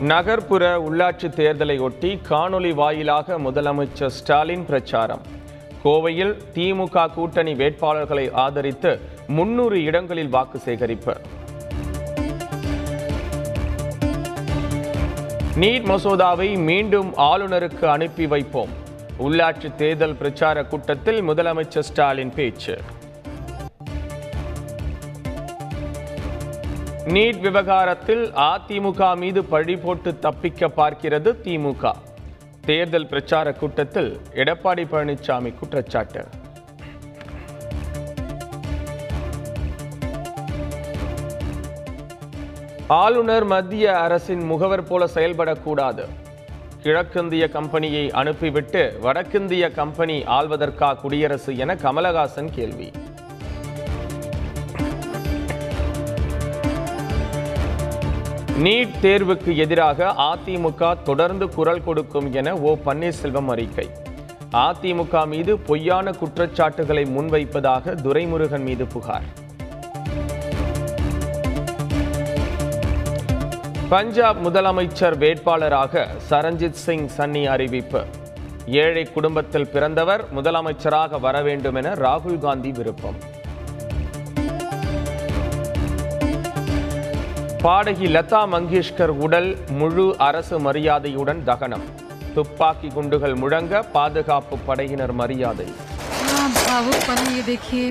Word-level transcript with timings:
நகர்ப்புற 0.00 0.78
உள்ளாட்சி 0.78 1.28
தேர்தலை 1.36 1.80
ஒட்டி 1.80 2.20
காணொலி 2.28 2.74
வாயிலாக 2.74 3.38
முதலமைச்சர் 3.38 4.06
ஸ்டாலின் 4.06 4.64
பிரச்சாரம். 4.64 5.20
கோவையில் 5.84 6.36
திமுக 6.54 7.12
கூட்டணி 7.12 7.54
வேட்பாளர்களை 7.54 8.32
ஆதரித்து 8.32 9.00
முன்னூறு 9.26 9.82
இடங்களில் 9.82 10.28
வாக்கு 10.28 10.58
சேகரிப்பு. 10.58 11.16
நீட் 15.56 15.84
மசோதாவை 15.84 16.58
மீண்டும் 16.58 17.16
ஆளுநருக்கு 17.16 17.84
அனுப்பி 17.84 18.26
வைப்போம். 18.26 18.68
உள்ளாட்சி 19.18 19.74
தேர்தல் 19.74 20.16
பிரச்சார 20.16 20.64
கூட்டத்தில் 20.64 21.28
முதலமைச்சர் 21.28 21.88
ஸ்டாலின் 21.90 22.34
பேச்சு. 22.34 22.78
நீட் 27.10 27.40
விவகாரத்தில் 27.40 28.32
அதிமுக 28.32 29.16
மீது 29.16 29.44
பழி 29.44 29.76
போட்டு 29.76 30.18
தப்பிக்க 30.18 30.68
பார்க்கிறது 30.68 31.30
திமுக. 31.44 31.92
தேர்தல் 32.66 33.06
பிரச்சார 33.06 33.52
கூட்டத்தில் 33.52 34.20
எடப்பாடி 34.34 34.84
பழனிசாமி 34.92 35.58
குற்றச்சாட்டு. 35.58 36.26
ஆளுநர் 42.86 43.44
மத்திய 43.44 43.98
அரசின் 43.98 44.42
முகவர் 44.42 44.82
போல 44.82 45.04
செயல்படக்கூடாது. 45.14 46.06
கிழக்கிந்திய 46.82 47.48
கம்பெனியை 47.48 48.10
அனுப்பிவிட்டு 48.10 48.98
வடக்கிந்திய 49.02 49.70
கம்பெனி 49.70 50.22
ஆள்வதற்கா 50.22 50.94
குடியரசு 50.94 51.56
என 51.56 51.74
கமலஹாசன் 51.74 52.50
கேள்வி. 52.50 52.90
நீட் 58.60 58.90
தேர்வுக்கு 59.02 59.56
எதிராக 59.56 60.14
அதிமுக 60.16 61.02
தொடர்ந்து 61.02 61.48
குரல் 61.48 61.84
கொடுக்கும் 61.84 62.32
என 62.32 62.56
ஓ 62.56 62.76
பன்னீர்செல்வம் 62.86 63.46
அறிக்கை. 63.46 63.90
அதிமுக 64.52 65.26
மீது 65.26 65.58
பொய்யான 65.58 66.12
குற்றச்சாட்டுகளை 66.12 67.04
முன்வைப்பதாக 67.04 67.94
துரைமுருகன் 67.94 68.62
மீது 68.62 68.86
புகார். 68.86 69.22
பஞ்சாப் 73.88 74.46
முதலமைச்சர் 74.46 75.18
வேட்பாளராக 75.18 76.06
சரண்ஜித் 76.30 76.80
சிங் 76.86 77.08
சன்னி 77.16 77.44
அறிவிப்பு. 77.44 78.04
ஏழை 78.66 79.12
குடும்பத்தில் 79.12 79.68
பிறந்தவர் 79.68 80.24
முதலமைச்சராக 80.34 81.20
வர 81.20 81.42
வேண்டும் 81.42 81.74
என 81.74 81.92
ராகுல் 81.92 82.38
காந்தி 82.38 82.70
விருப்பம். 82.70 83.38
பாடகி 87.63 88.07
லதா 88.07 88.41
மங்கேஷ்கர் 88.47 89.13
உடல் 89.19 89.49
முழு 89.77 90.05
அரசு 90.21 90.57
மரியாதையுடன் 90.59 91.41
தகனம் 91.45 91.85
துப்பாக்கி 92.35 92.89
குண்டுகள் 92.93 93.35
முழங்க 93.35 93.83
பாதுகாப்பு 93.93 94.57
படையினர் 94.67 95.15
மரியாதை 95.15 95.67
हाँ 96.27 96.45
भावुक 96.57 96.99
पल 97.07 97.21
ये 97.29 97.41
देखिए 97.45 97.85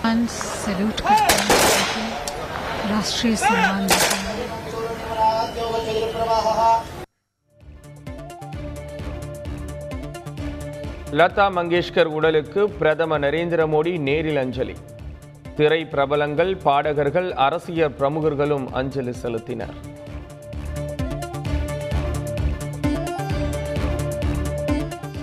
मान 0.00 0.18
सैल्यूट 0.34 0.98
करते 1.02 1.34
हैं 1.34 1.48
देखिए, 1.70 2.06
राष्ट्रीय 2.90 3.34
सम्मान 3.42 3.82
देते 3.86 4.14
हैं 4.14 4.24
லதா 11.12 11.44
மங்கேஷ்கர் 11.50 12.08
உடலுக்கு 12.16 12.60
பிரதமர் 12.78 13.22
நரேந்திர 13.24 13.60
மோடி 13.72 13.92
நேரில் 14.06 14.40
அஞ்சலி 14.40 14.74
திரை 15.61 15.85
பிரபலங்கள் 15.85 16.57
பாடகர்கள் 16.63 17.33
அரசியல் 17.33 17.93
பிரமுகர்களும் 17.99 18.65
அஞ்சலி 18.71 19.13
செலுத்தினர். 19.23 19.73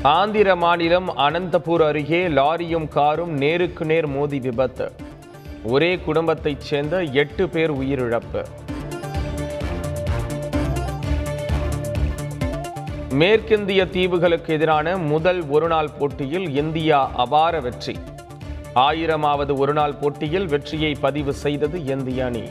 ஆந்திர 0.02 0.56
மாநிலம் 0.56 1.16
அனந்தபூர் 1.16 1.82
அருகே 1.82 2.28
லாரியும் 2.28 2.88
காரும் 2.88 3.32
நேருக்கு 3.32 3.84
நேர் 3.84 4.06
மோதி 4.06 4.38
விபத்து. 4.38 4.92
ஒரே 5.64 5.98
குடும்பத்தைச் 5.98 6.60
சேர்ந்த 6.60 7.02
எட்டு 7.02 7.48
பேர் 7.48 7.72
உயிரிழப்பு. 7.72 8.44
மேற்கிந்திய 13.10 13.90
தீவுகளுக்கு 13.90 14.54
எதிரான 14.54 14.96
முதல் 14.96 15.48
ஒருநாள் 15.48 15.90
போட்டியில் 15.98 16.56
இந்தியா 16.56 17.10
அபார 17.14 17.60
வெற்றி. 17.60 17.96
ஆயிரமாவது 18.74 19.58
ஒருநாள் 19.58 19.94
போட்டியில் 19.94 20.46
வெற்றியை 20.46 20.94
பதிவு 20.94 21.32
செய்தது 21.32 21.84
இந்திய 21.84 22.24
அணி. 22.24 22.42